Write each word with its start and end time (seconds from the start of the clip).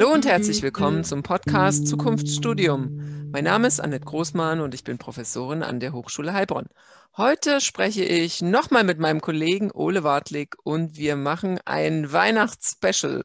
Hallo 0.00 0.14
und 0.14 0.24
herzlich 0.24 0.62
willkommen 0.62 1.04
zum 1.04 1.22
Podcast 1.22 1.86
Zukunftsstudium. 1.86 3.28
Mein 3.32 3.44
Name 3.44 3.66
ist 3.68 3.80
Annette 3.80 4.06
Großmann 4.06 4.62
und 4.62 4.72
ich 4.72 4.82
bin 4.82 4.96
Professorin 4.96 5.62
an 5.62 5.78
der 5.78 5.92
Hochschule 5.92 6.32
Heilbronn. 6.32 6.68
Heute 7.18 7.60
spreche 7.60 8.02
ich 8.02 8.40
nochmal 8.40 8.82
mit 8.82 8.98
meinem 8.98 9.20
Kollegen 9.20 9.70
Ole 9.70 10.02
Wartlig 10.02 10.56
und 10.64 10.96
wir 10.96 11.16
machen 11.16 11.60
ein 11.66 12.10
Weihnachtsspecial. 12.10 13.24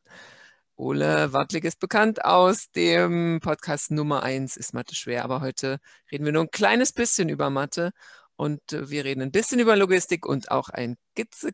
Ole 0.76 1.32
Wartlig 1.32 1.64
ist 1.64 1.80
bekannt 1.80 2.26
aus 2.26 2.70
dem 2.72 3.40
Podcast 3.42 3.92
Nummer 3.92 4.24
1 4.24 4.58
ist 4.58 4.74
Mathe 4.74 4.96
schwer, 4.96 5.24
aber 5.24 5.40
heute 5.40 5.80
reden 6.12 6.26
wir 6.26 6.34
nur 6.34 6.44
ein 6.44 6.52
kleines 6.52 6.92
bisschen 6.92 7.30
über 7.30 7.50
Mathe 7.50 7.92
und 8.36 8.60
wir 8.70 9.06
reden 9.06 9.22
ein 9.22 9.32
bisschen 9.32 9.62
über 9.62 9.78
Logistik 9.78 10.26
und 10.26 10.52
auch 10.52 10.68
ein 10.68 10.98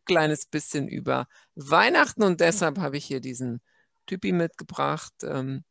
kleines 0.08 0.48
bisschen 0.48 0.88
über 0.88 1.28
Weihnachten 1.54 2.24
und 2.24 2.40
deshalb 2.40 2.80
habe 2.80 2.98
ich 2.98 3.06
hier 3.06 3.20
diesen 3.20 3.62
Typi 4.12 4.34
mitgebracht. 4.34 5.14
Ähm, 5.24 5.64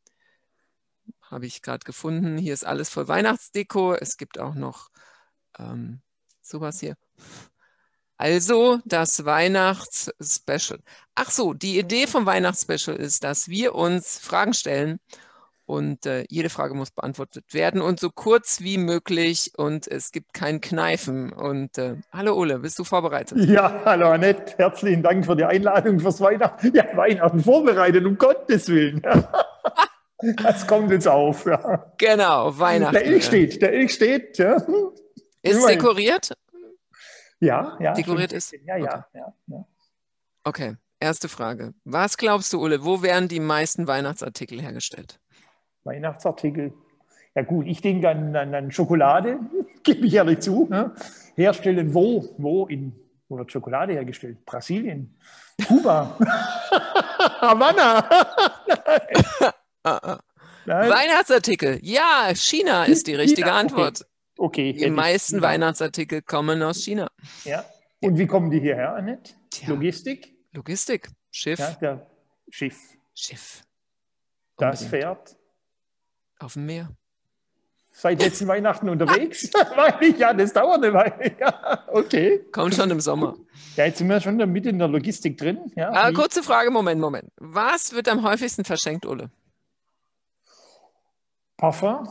habe 1.20 1.44
ich 1.44 1.60
gerade 1.60 1.84
gefunden. 1.84 2.38
Hier 2.38 2.54
ist 2.54 2.64
alles 2.64 2.88
voll 2.88 3.06
Weihnachtsdeko. 3.06 3.92
Es 3.92 4.16
gibt 4.16 4.38
auch 4.38 4.54
noch 4.54 4.88
ähm, 5.58 6.00
sowas 6.40 6.80
hier. 6.80 6.96
Also 8.16 8.80
das 8.86 9.26
Weihnachtsspecial. 9.26 10.80
Ach 11.14 11.30
so, 11.30 11.52
die 11.52 11.78
Idee 11.78 12.06
vom 12.06 12.24
Weihnachtsspecial 12.24 12.96
ist, 12.96 13.24
dass 13.24 13.48
wir 13.48 13.74
uns 13.74 14.18
Fragen 14.18 14.54
stellen 14.54 15.00
und 15.70 16.04
äh, 16.04 16.24
jede 16.28 16.50
Frage 16.50 16.74
muss 16.74 16.90
beantwortet 16.90 17.54
werden 17.54 17.80
und 17.80 18.00
so 18.00 18.10
kurz 18.10 18.60
wie 18.60 18.76
möglich 18.76 19.52
und 19.56 19.86
es 19.86 20.10
gibt 20.10 20.34
kein 20.34 20.60
Kneifen. 20.60 21.32
Und 21.32 21.78
äh, 21.78 21.94
hallo 22.12 22.34
Ole, 22.34 22.58
bist 22.58 22.78
du 22.78 22.84
vorbereitet? 22.84 23.38
Ja, 23.50 23.82
hallo 23.84 24.10
Annette, 24.10 24.54
herzlichen 24.58 25.02
Dank 25.02 25.24
für 25.24 25.36
die 25.36 25.44
Einladung 25.44 26.00
fürs 26.00 26.20
Weihnachten. 26.20 26.72
Ja, 26.74 26.96
Weihnachten 26.96 27.40
vorbereitet, 27.40 28.04
um 28.04 28.18
Gottes 28.18 28.68
Willen. 28.68 29.02
das 30.42 30.66
kommt 30.66 30.90
jetzt 30.90 31.08
auf. 31.08 31.46
Ja. 31.46 31.92
Genau, 31.98 32.58
Weihnachten. 32.58 32.94
Der 32.94 33.06
Ilk 33.06 33.22
steht, 33.22 33.62
der 33.62 33.72
Ilk 33.72 33.90
steht. 33.90 34.38
Ja. 34.38 34.56
Ist 35.42 35.68
dekoriert? 35.68 36.32
Ja, 37.40 37.76
ja. 37.80 37.92
Dekoriert 37.94 38.32
ist? 38.32 38.52
Ja, 38.64 38.76
ja, 38.76 39.06
okay. 39.08 39.18
ja, 39.18 39.34
ja. 39.46 39.64
Okay, 40.44 40.76
erste 40.98 41.28
Frage. 41.28 41.74
Was 41.84 42.16
glaubst 42.16 42.52
du, 42.52 42.60
Ole, 42.60 42.84
wo 42.84 43.02
werden 43.02 43.28
die 43.28 43.40
meisten 43.40 43.86
Weihnachtsartikel 43.86 44.60
hergestellt? 44.60 45.20
Weihnachtsartikel. 45.84 46.72
Ja 47.34 47.42
gut, 47.42 47.66
ich 47.66 47.80
denke 47.80 48.08
an, 48.08 48.34
an, 48.34 48.54
an 48.54 48.72
Schokolade, 48.72 49.38
gebe 49.82 50.06
ich 50.06 50.14
ehrlich 50.14 50.40
zu. 50.40 50.66
Ne? 50.68 50.94
Herstellen 51.36 51.94
wo? 51.94 52.34
Wo? 52.38 52.66
In, 52.66 52.92
wo 53.28 53.38
wird 53.38 53.52
Schokolade 53.52 53.92
hergestellt? 53.92 54.44
Brasilien, 54.44 55.16
Kuba, 55.66 56.16
Havanna. 57.40 58.08
Weihnachtsartikel. 60.66 61.78
Ja, 61.82 62.32
China 62.34 62.84
ist 62.84 63.06
die 63.06 63.14
richtige 63.14 63.48
China, 63.48 63.60
Antwort. 63.60 64.06
Okay. 64.36 64.72
Die 64.72 64.90
meisten 64.90 65.36
China. 65.36 65.48
Weihnachtsartikel 65.48 66.22
kommen 66.22 66.62
aus 66.62 66.82
China. 66.82 67.10
Ja. 67.44 67.64
Und 68.00 68.18
wie 68.18 68.26
kommen 68.26 68.50
die 68.50 68.60
hierher, 68.60 68.94
Annette? 68.94 69.34
Tja. 69.50 69.68
Logistik? 69.68 70.34
Logistik. 70.52 71.08
Schiff. 71.30 71.60
Ja, 71.80 72.06
Schiff. 72.50 72.76
Schiff. 73.14 73.62
Das 74.56 74.84
fährt 74.84 75.36
auf 76.42 76.54
dem 76.54 76.66
Meer. 76.66 76.88
Seit 77.92 78.22
letzten 78.22 78.46
Weihnachten 78.46 78.88
unterwegs? 78.88 79.50
Ich, 80.00 80.18
ja, 80.18 80.32
das 80.32 80.52
dauert 80.52 80.82
eine 80.82 80.94
Weile. 80.94 81.36
Ja, 81.40 81.84
okay. 81.88 82.40
Kommt 82.52 82.74
schon 82.74 82.90
im 82.90 83.00
Sommer. 83.00 83.36
Ja, 83.76 83.86
jetzt 83.86 83.98
sind 83.98 84.08
wir 84.08 84.20
schon 84.20 84.36
mit 84.36 84.66
in 84.66 84.78
der 84.78 84.88
Logistik 84.88 85.36
drin. 85.36 85.72
Ja, 85.74 85.90
ah, 85.92 86.12
kurze 86.12 86.42
Frage, 86.42 86.70
Moment, 86.70 87.00
Moment. 87.00 87.30
Was 87.36 87.92
wird 87.92 88.08
am 88.08 88.22
häufigsten 88.22 88.64
verschenkt, 88.64 89.06
Ole? 89.06 89.30
Parfum? 91.56 92.08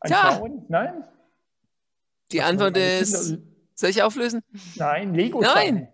An 0.00 0.10
ja. 0.10 0.32
Frauen? 0.32 0.64
Nein? 0.68 1.04
Die 2.32 2.38
Was 2.38 2.46
Antwort 2.46 2.76
ist, 2.76 3.38
soll 3.74 3.90
ich 3.90 4.02
auflösen? 4.02 4.42
Nein, 4.76 5.14
Lego. 5.14 5.40
Nein. 5.40 5.88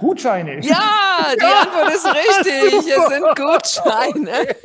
Gutscheine. 0.00 0.60
Ja, 0.60 1.34
die 1.36 1.44
Antwort 1.44 1.94
ist 1.94 2.06
richtig. 2.06 2.88
Es 2.88 3.08
sind 3.08 3.24
Gutscheine. 3.36 4.56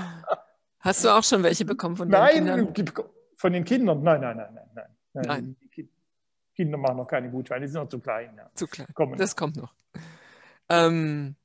Hast 0.80 1.04
du 1.04 1.08
auch 1.08 1.24
schon 1.24 1.42
welche 1.42 1.64
bekommen 1.64 1.96
von 1.96 2.08
nein, 2.08 2.44
den 2.44 2.72
Kindern? 2.72 3.04
Von 3.36 3.52
den 3.52 3.64
Kindern? 3.64 4.02
Nein, 4.02 4.20
nein, 4.20 4.36
nein, 4.36 4.48
nein. 4.54 4.84
nein. 5.14 5.26
nein. 5.26 5.56
Die 5.76 5.88
Kinder 6.54 6.78
machen 6.78 6.98
noch 6.98 7.06
keine 7.06 7.30
Gutscheine, 7.30 7.66
die 7.66 7.72
sind 7.72 7.82
noch 7.82 7.88
zu 7.88 8.00
klein. 8.00 8.34
Ja. 8.36 8.50
Zu 8.54 8.66
klein. 8.66 8.86
Kommen 8.94 9.16
das 9.16 9.36
kommt 9.36 9.56
noch. 9.56 9.72
Ähm, 10.68 11.36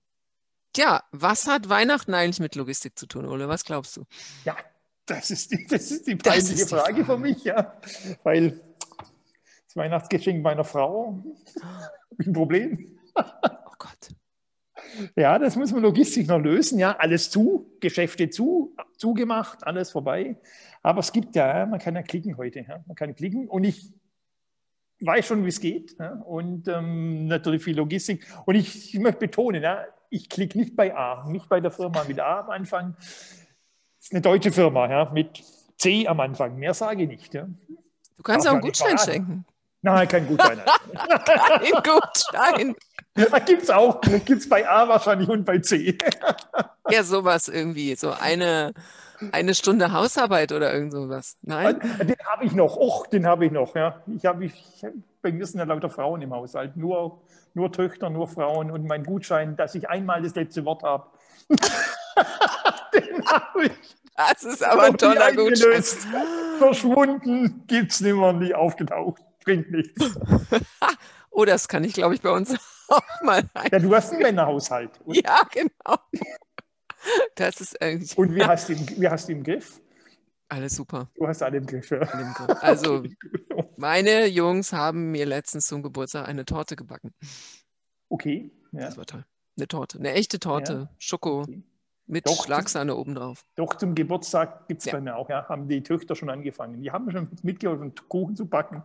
ja, 0.75 1.03
was 1.11 1.47
hat 1.47 1.69
Weihnachten 1.69 2.13
eigentlich 2.13 2.39
mit 2.39 2.55
Logistik 2.55 2.97
zu 2.97 3.05
tun, 3.05 3.25
Ole? 3.25 3.47
Was 3.47 3.65
glaubst 3.65 3.97
du? 3.97 4.05
Ja, 4.45 4.55
das 5.05 5.31
ist 5.31 5.51
die, 5.51 5.67
das 5.67 5.91
ist 5.91 6.07
die 6.07 6.15
peinliche 6.15 6.53
ist 6.53 6.65
die 6.65 6.75
Frage, 6.75 7.03
Frage 7.03 7.05
für 7.05 7.17
mich, 7.17 7.43
ja. 7.43 7.73
Weil 8.23 8.59
das 9.65 9.75
Weihnachtsgeschenk 9.75 10.41
meiner 10.41 10.63
Frau 10.63 11.23
ein 12.19 12.33
Problem. 12.33 12.99
Oh 13.15 13.73
Gott. 13.77 14.09
Ja, 15.15 15.39
das 15.39 15.55
muss 15.55 15.71
man 15.71 15.81
logistisch 15.81 16.27
noch 16.27 16.39
lösen. 16.39 16.79
Ja, 16.79 16.95
alles 16.97 17.29
zu, 17.29 17.71
Geschäfte 17.79 18.29
zu, 18.29 18.75
zugemacht, 18.97 19.65
alles 19.65 19.91
vorbei. 19.91 20.37
Aber 20.83 20.99
es 20.99 21.11
gibt 21.11 21.35
ja, 21.35 21.65
man 21.65 21.79
kann 21.79 21.95
ja 21.95 22.01
klicken 22.01 22.37
heute. 22.37 22.59
Ja. 22.59 22.83
Man 22.85 22.95
kann 22.95 23.15
klicken 23.15 23.47
und 23.47 23.63
ich 23.63 23.93
weiß 25.01 25.25
schon, 25.25 25.43
wie 25.43 25.49
es 25.49 25.59
geht. 25.59 25.95
Ja. 25.99 26.13
Und 26.13 26.67
ähm, 26.67 27.27
natürlich 27.27 27.63
viel 27.63 27.77
Logistik. 27.77 28.25
Und 28.45 28.55
ich, 28.55 28.93
ich 28.93 28.99
möchte 28.99 29.19
betonen, 29.19 29.63
ja, 29.63 29.85
ich 30.09 30.29
klicke 30.29 30.57
nicht 30.57 30.75
bei 30.75 30.95
A, 30.95 31.27
nicht 31.29 31.47
bei 31.49 31.59
der 31.59 31.71
Firma 31.71 32.03
mit 32.03 32.19
A 32.19 32.41
am 32.41 32.49
Anfang. 32.49 32.95
Das 32.97 34.07
ist 34.07 34.13
eine 34.13 34.21
deutsche 34.21 34.51
Firma 34.51 34.89
ja, 34.89 35.09
mit 35.11 35.43
C 35.77 36.07
am 36.07 36.19
Anfang. 36.19 36.57
Mehr 36.57 36.73
sage 36.73 37.03
ich 37.03 37.09
nicht. 37.09 37.33
Ja. 37.33 37.47
Du 38.17 38.23
kannst 38.23 38.47
auch 38.47 38.53
einen 38.53 38.61
Gutschein 38.61 38.97
schenken. 38.97 39.45
Nein, 39.81 40.07
kein 40.07 40.27
Gutschein. 40.27 40.59
kein 41.25 41.73
Gutschein. 41.83 42.75
Da 43.31 43.39
gibt 43.39 43.63
es 43.63 43.69
auch, 43.69 44.01
gibt 44.01 44.29
es 44.29 44.49
bei 44.49 44.67
A 44.67 44.87
wahrscheinlich 44.87 45.29
und 45.29 45.45
bei 45.45 45.59
C. 45.59 45.97
ja, 46.89 47.03
sowas 47.03 47.47
irgendwie, 47.47 47.95
so 47.95 48.11
eine, 48.11 48.73
eine 49.31 49.53
Stunde 49.53 49.91
Hausarbeit 49.91 50.51
oder 50.51 50.73
irgend 50.73 50.93
sowas. 50.93 51.37
Nein? 51.41 51.79
Den 51.79 52.15
habe 52.25 52.45
ich 52.45 52.53
noch, 52.53 52.77
och, 52.77 53.07
den 53.07 53.25
habe 53.25 53.45
ich 53.45 53.51
noch. 53.51 53.75
Ja. 53.75 54.01
Ich 54.07 54.25
hab, 54.25 54.41
ich, 54.41 54.53
bei 55.21 55.31
mir 55.31 55.45
sind 55.45 55.59
ja 55.59 55.65
lauter 55.65 55.89
Frauen 55.89 56.21
im 56.21 56.33
Haushalt, 56.33 56.77
nur, 56.77 57.21
nur 57.53 57.71
Töchter, 57.71 58.09
nur 58.09 58.27
Frauen 58.27 58.71
und 58.71 58.85
mein 58.87 59.03
Gutschein, 59.03 59.57
dass 59.57 59.75
ich 59.75 59.89
einmal 59.89 60.21
das 60.21 60.35
letzte 60.35 60.63
Wort 60.65 60.83
habe. 60.83 61.07
den 61.49 63.25
habe 63.25 63.65
ich. 63.65 63.95
Das 64.15 64.43
ist 64.43 64.63
aber 64.63 64.83
ein 64.83 64.97
toller 64.97 65.33
Gutschein. 65.33 65.83
Verschwunden, 66.59 67.63
gibt 67.67 67.91
es 67.91 68.01
nicht 68.01 68.15
mehr, 68.15 68.33
nie 68.33 68.53
aufgetaucht. 68.53 69.21
Bringt 69.43 69.71
nichts. 69.71 70.15
oh, 71.31 71.43
das 71.43 71.67
kann 71.67 71.83
ich, 71.83 71.93
glaube 71.93 72.13
ich, 72.13 72.21
bei 72.21 72.29
uns 72.29 72.55
auch 72.91 73.21
mal 73.23 73.43
ein. 73.53 73.69
Ja, 73.71 73.79
du 73.79 73.95
hast 73.95 74.11
einen 74.11 74.23
Männerhaushalt. 74.23 74.91
Oder? 75.05 75.19
Ja, 75.19 75.41
genau. 75.51 75.97
Das 77.35 77.61
ist 77.61 77.81
eigentlich. 77.81 78.17
Und 78.17 78.35
wie 78.35 78.43
hast, 78.43 78.69
du, 78.69 78.75
wie 78.75 79.07
hast 79.07 79.27
du 79.27 79.33
im 79.33 79.43
Griff? 79.43 79.81
Alles 80.49 80.75
super. 80.75 81.09
Du 81.15 81.27
hast 81.27 81.41
alle 81.41 81.57
im 81.57 81.65
Griff, 81.65 81.89
ja. 81.91 82.01
Im 82.01 82.33
Griff. 82.33 82.57
Also, 82.61 82.95
okay. 83.53 83.69
meine 83.77 84.27
Jungs 84.27 84.73
haben 84.73 85.11
mir 85.11 85.25
letztens 85.25 85.65
zum 85.65 85.81
Geburtstag 85.81 86.27
eine 86.27 86.45
Torte 86.45 86.75
gebacken. 86.75 87.13
Okay. 88.09 88.51
Ja. 88.73 88.81
Das 88.81 88.97
war 88.97 89.05
toll. 89.05 89.25
Eine 89.57 89.67
Torte, 89.67 89.97
eine 89.97 90.11
echte 90.13 90.39
Torte, 90.39 90.73
ja. 90.73 90.95
Schoko. 90.97 91.41
Okay. 91.41 91.63
Mit 92.07 92.27
doch, 92.27 92.43
Schlagsahne 92.43 92.95
obendrauf. 92.95 93.45
Doch, 93.55 93.75
zum 93.75 93.95
Geburtstag 93.95 94.67
gibt 94.67 94.81
es 94.81 94.85
ja. 94.85 94.93
bei 94.93 94.99
mir 95.01 95.15
auch, 95.15 95.29
ja. 95.29 95.47
Haben 95.47 95.69
die 95.69 95.81
Töchter 95.81 96.15
schon 96.15 96.29
angefangen. 96.29 96.81
Die 96.81 96.91
haben 96.91 97.09
schon 97.09 97.29
mitgeholfen, 97.43 97.93
Kuchen 98.09 98.35
zu 98.35 98.45
backen, 98.45 98.83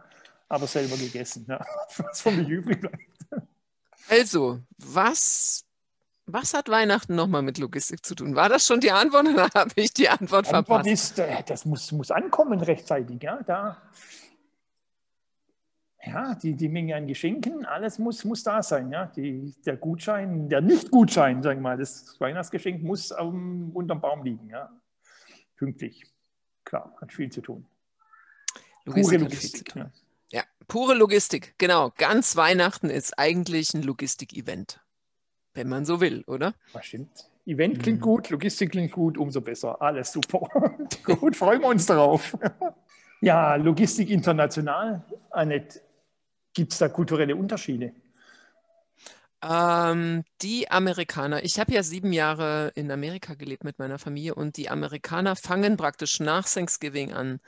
aber 0.48 0.68
selber 0.68 0.96
gegessen. 0.96 1.46
Ja. 1.48 1.64
Was 1.96 2.20
von 2.20 2.36
mir 2.36 2.46
übrig 2.46 2.80
bleibt. 2.80 3.00
Also, 4.08 4.60
was, 4.78 5.64
was 6.26 6.54
hat 6.54 6.68
Weihnachten 6.68 7.14
nochmal 7.14 7.42
mit 7.42 7.58
Logistik 7.58 8.04
zu 8.04 8.14
tun? 8.14 8.34
War 8.34 8.48
das 8.48 8.66
schon 8.66 8.80
die 8.80 8.90
Antwort 8.90 9.28
oder 9.28 9.48
habe 9.54 9.72
ich 9.76 9.92
die 9.92 10.08
Antwort, 10.08 10.46
Antwort 10.46 10.66
verpasst? 10.66 10.88
Ist, 10.88 11.18
äh, 11.18 11.42
das 11.44 11.64
muss, 11.64 11.90
muss 11.92 12.10
ankommen 12.10 12.60
rechtzeitig. 12.60 13.22
Ja? 13.22 13.42
Da, 13.42 13.82
ja, 16.04 16.34
die, 16.36 16.54
die 16.54 16.68
Menge 16.68 16.94
an 16.94 17.06
Geschenken, 17.06 17.64
alles 17.66 17.98
muss, 17.98 18.24
muss 18.24 18.42
da 18.42 18.62
sein. 18.62 18.92
Ja? 18.92 19.06
Die, 19.06 19.54
der 19.64 19.76
Gutschein, 19.76 20.48
der 20.48 20.60
Nicht-Gutschein, 20.60 21.42
sagen 21.42 21.60
wir 21.60 21.70
mal, 21.70 21.76
das 21.76 22.18
Weihnachtsgeschenk 22.20 22.82
muss 22.82 23.10
um, 23.10 23.70
unterm 23.74 24.00
Baum 24.00 24.22
liegen. 24.22 24.48
Ja? 24.48 24.70
Pünktlich. 25.56 26.04
Klar, 26.64 26.94
hat 27.00 27.12
viel 27.12 27.30
zu 27.30 27.40
tun. 27.40 27.66
Logistik 28.84 29.18
Pure 29.18 29.24
Logistik. 29.24 29.74
Ja. 29.74 29.82
Ja, 29.82 29.90
pure 30.68 30.94
Logistik, 30.94 31.54
genau. 31.58 31.92
Ganz 31.96 32.36
Weihnachten 32.36 32.90
ist 32.90 33.18
eigentlich 33.18 33.74
ein 33.74 33.82
Logistik-Event. 33.82 34.80
Wenn 35.54 35.68
man 35.68 35.84
so 35.84 36.00
will, 36.00 36.22
oder? 36.26 36.54
Das 36.72 36.86
stimmt. 36.86 37.30
Event 37.46 37.82
klingt 37.82 38.00
mhm. 38.00 38.04
gut, 38.04 38.30
Logistik 38.30 38.72
klingt 38.72 38.92
gut, 38.92 39.16
umso 39.16 39.40
besser. 39.40 39.80
Alles 39.80 40.12
super. 40.12 40.48
gut, 41.04 41.36
freuen 41.36 41.62
wir 41.62 41.68
uns 41.68 41.86
darauf. 41.86 42.36
ja, 43.20 43.54
Logistik 43.54 44.10
international. 44.10 45.04
Annette, 45.30 45.80
gibt 46.52 46.72
es 46.72 46.78
da 46.78 46.88
kulturelle 46.88 47.36
Unterschiede? 47.36 47.92
Ähm, 49.42 50.24
die 50.42 50.70
Amerikaner, 50.70 51.44
ich 51.44 51.60
habe 51.60 51.72
ja 51.72 51.82
sieben 51.82 52.12
Jahre 52.12 52.72
in 52.74 52.90
Amerika 52.90 53.34
gelebt 53.34 53.64
mit 53.64 53.78
meiner 53.78 53.98
Familie 53.98 54.34
und 54.34 54.56
die 54.56 54.68
Amerikaner 54.68 55.36
fangen 55.36 55.76
praktisch 55.76 56.20
nach 56.20 56.48
Thanksgiving 56.48 57.12
an. 57.12 57.40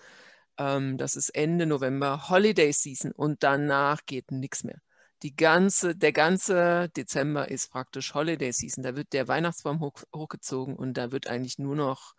Ähm, 0.59 0.99
das 0.99 1.17
ist 1.17 1.31
Ende 1.31 1.67
November, 1.67 2.29
Holiday 2.29 2.73
Season 2.73 3.13
und 3.13 3.43
danach 3.43 4.05
geht 4.07 4.31
nichts 4.33 4.65
mehr. 4.65 4.79
Die 5.23 5.35
ganze, 5.35 5.97
der 5.97 6.13
ganze 6.13 6.89
Dezember 6.91 7.49
ist 7.49 7.71
praktisch 7.71 8.15
Holiday 8.15 8.53
Season. 8.53 8.85
Da 8.85 8.95
wird 8.95 9.13
der 9.13 9.27
Weihnachtsbaum 9.27 9.81
hoch, 9.81 10.03
hochgezogen 10.15 10.77
und 10.77 10.95
da 10.95 11.11
wird 11.11 11.29
eigentlich 11.29 11.59
nur 11.59 11.75
noch, 11.75 12.15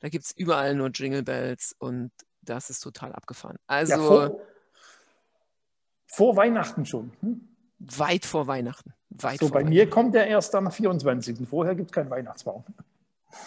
da 0.00 0.08
gibt 0.08 0.24
es 0.24 0.32
überall 0.36 0.74
nur 0.74 0.88
Jingle 0.88 1.22
Bells 1.22 1.74
und 1.78 2.10
das 2.42 2.70
ist 2.70 2.80
total 2.80 3.12
abgefahren. 3.12 3.58
Also 3.66 3.92
ja, 3.92 3.98
vor, 3.98 4.40
vor 6.06 6.36
Weihnachten 6.36 6.86
schon. 6.86 7.12
Hm? 7.20 7.48
Weit 7.78 8.24
vor 8.24 8.46
Weihnachten. 8.46 8.94
Weit 9.10 9.40
so, 9.40 9.48
bei 9.50 9.64
mir 9.64 9.88
kommt 9.88 10.14
der 10.14 10.26
erst 10.26 10.54
am 10.54 10.70
24. 10.70 11.46
Vorher 11.48 11.74
gibt 11.74 11.90
es 11.90 11.94
keinen 11.94 12.10
Weihnachtsbaum. 12.10 12.64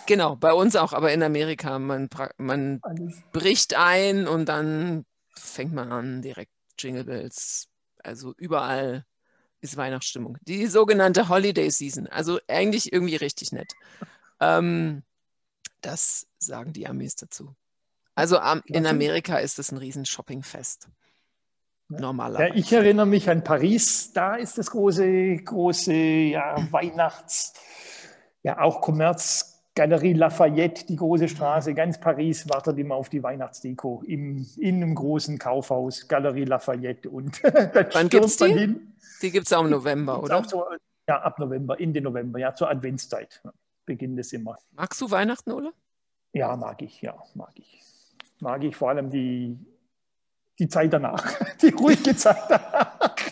Genau, 0.05 0.35
bei 0.35 0.53
uns 0.53 0.75
auch, 0.75 0.93
aber 0.93 1.11
in 1.11 1.23
Amerika, 1.23 1.79
man, 1.79 2.09
man 2.37 2.81
bricht 3.31 3.75
ein 3.75 4.27
und 4.27 4.47
dann 4.47 5.05
fängt 5.35 5.73
man 5.73 5.91
an, 5.91 6.21
direkt 6.21 6.51
Jingle 6.77 7.03
Bells. 7.03 7.67
Also 8.03 8.33
überall 8.37 9.05
ist 9.61 9.77
Weihnachtsstimmung. 9.77 10.37
Die 10.41 10.67
sogenannte 10.67 11.29
Holiday 11.29 11.69
Season, 11.69 12.07
also 12.07 12.39
eigentlich 12.47 12.91
irgendwie 12.91 13.15
richtig 13.15 13.51
nett. 13.51 13.73
Ähm, 14.39 15.03
das 15.81 16.27
sagen 16.39 16.73
die 16.73 16.87
Amis 16.87 17.15
dazu. 17.15 17.55
Also 18.15 18.39
am, 18.39 18.61
in 18.65 18.85
Amerika 18.85 19.37
ist 19.37 19.59
es 19.59 19.71
ein 19.71 19.77
riesen 19.77 20.05
Shoppingfest. 20.05 20.89
Normalerweise. 21.87 22.49
Ja, 22.49 22.55
ich 22.55 22.71
erinnere 22.71 23.05
mich 23.05 23.29
an 23.29 23.43
Paris, 23.43 24.13
da 24.13 24.35
ist 24.35 24.57
das 24.57 24.71
große, 24.71 25.35
große 25.37 25.93
ja, 25.93 26.55
Weihnachts, 26.71 27.53
ja 28.43 28.59
auch 28.59 28.81
Kommerz, 28.81 29.50
Galerie 29.81 30.13
Lafayette, 30.13 30.85
die 30.85 30.95
große 30.95 31.27
Straße, 31.27 31.73
ganz 31.73 31.99
Paris 31.99 32.47
wartet 32.47 32.77
immer 32.77 32.93
auf 32.93 33.09
die 33.09 33.23
Weihnachtsdeko 33.23 34.03
im, 34.05 34.47
in 34.57 34.75
einem 34.75 34.93
großen 34.93 35.39
Kaufhaus, 35.39 36.07
Galerie 36.07 36.45
Lafayette. 36.45 37.09
Und 37.09 37.41
Wann 37.93 38.07
gibt 38.07 38.25
es 38.25 38.37
die? 38.37 38.53
Hin. 38.53 38.93
Die 39.23 39.31
gibt 39.31 39.47
es 39.47 39.53
auch 39.53 39.63
im 39.63 39.71
November, 39.71 40.21
oder? 40.21 40.43
So, 40.43 40.67
ja, 41.07 41.19
ab 41.23 41.39
November, 41.39 41.81
Ende 41.81 41.99
November, 41.99 42.37
ja, 42.37 42.53
zur 42.53 42.69
Adventszeit 42.69 43.41
beginnt 43.83 44.19
es 44.19 44.31
immer. 44.33 44.55
Magst 44.69 45.01
du 45.01 45.09
Weihnachten, 45.09 45.51
oder? 45.51 45.71
Ja, 46.31 46.55
mag 46.55 46.79
ich, 46.83 47.01
ja, 47.01 47.15
mag 47.33 47.53
ich. 47.55 47.81
Mag 48.39 48.63
ich 48.63 48.75
vor 48.75 48.89
allem 48.89 49.09
die 49.09 49.57
die 50.59 50.67
Zeit 50.69 50.93
danach, 50.93 51.23
die 51.63 51.69
ruhige 51.69 52.15
Zeit 52.15 52.43
danach. 52.47 52.90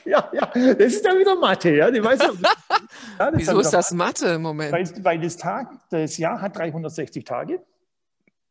Ja, 0.09 0.27
ja, 0.33 0.45
das 0.73 0.93
ist 0.93 1.05
dann 1.05 1.19
wieder 1.19 1.35
Mathe. 1.35 1.75
Ja, 1.75 1.91
die 1.91 2.03
weiß, 2.03 2.19
ja, 2.19 3.31
Wieso 3.33 3.59
ist 3.59 3.71
das 3.71 3.91
Mathe 3.91 4.27
im 4.29 4.41
Moment? 4.41 4.71
Weil, 4.71 4.87
weil, 5.03 5.19
das, 5.19 5.37
Tag, 5.37 5.69
das 5.91 6.17
Jahr 6.17 6.41
hat 6.41 6.57
360 6.57 7.23
Tage. 7.23 7.61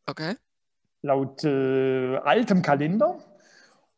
Okay. 0.06 0.36
Laut 1.02 1.42
äh, 1.42 2.16
altem 2.18 2.62
Kalender. 2.62 3.18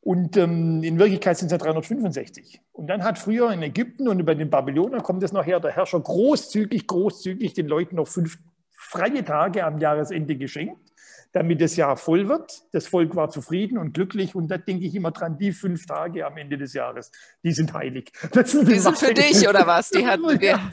Und 0.01 0.39
ähm, 0.39 0.83
in 0.83 0.99
Wirklichkeit 0.99 1.37
sind 1.37 1.47
es 1.47 1.53
ja 1.53 1.59
365. 1.59 2.63
Und 2.73 2.87
dann 2.87 3.05
hat 3.05 3.19
früher 3.19 3.53
in 3.53 3.63
Ägypten 3.63 4.09
und 4.09 4.19
über 4.19 4.35
den 4.35 4.49
Babylonier 4.49 5.03
kommt 5.03 5.23
es 5.23 5.33
nachher 5.33 5.61
der 5.61 5.73
Herrscher 5.73 6.01
großzügig, 6.01 6.87
großzügig 6.87 7.53
den 7.53 7.67
Leuten 7.67 7.97
noch 7.97 8.09
fünf 8.09 8.39
freie 8.71 9.23
Tage 9.23 9.65
am 9.65 9.79
Jahresende 9.79 10.37
geschenkt 10.37 10.90
damit 11.33 11.61
das 11.61 11.77
Jahr 11.77 11.97
voll 11.97 12.29
wird. 12.29 12.63
Das 12.73 12.87
Volk 12.87 13.15
war 13.15 13.31
zufrieden 13.31 13.79
und 13.79 13.95
glücklich 13.95 14.35
und 14.35 14.49
da 14.49 14.59
denke 14.59 14.85
ich 14.87 14.95
immer 14.95 15.13
dran, 15.13 15.39
die 15.39 15.53
fünf 15.53 15.87
Tage 15.87 16.27
am 16.27 16.37
Ende 16.37 16.59
des 16.59 16.73
Jahres, 16.73 17.13
die 17.45 17.53
sind 17.53 17.73
heilig. 17.73 18.13
Sind 18.45 18.69
die, 18.69 18.73
die 18.73 18.79
sind 18.81 18.99
für 18.99 19.15
dich 19.15 19.49
oder 19.49 19.67
was? 19.67 19.91
Die, 19.91 20.07
hatten 20.07 20.23
wir, 20.23 20.41
ja, 20.41 20.71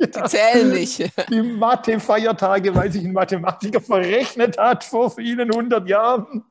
die 0.00 0.10
zählen 0.24 0.70
nicht. 0.70 1.10
Die 1.30 1.42
Mathe-Feiertage, 1.42 2.74
weil 2.74 2.90
sich 2.90 3.04
ein 3.04 3.12
Mathematiker 3.12 3.80
verrechnet 3.80 4.56
hat 4.58 4.84
vor 4.84 5.10
vielen 5.10 5.50
hundert 5.52 5.88
Jahren, 5.88 6.44